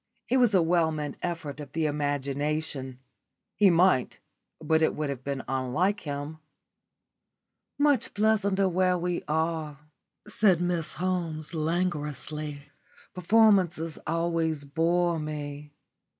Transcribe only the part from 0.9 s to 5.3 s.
meant effort of the imagination. He might, but it would have